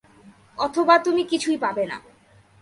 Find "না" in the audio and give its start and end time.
1.85-1.97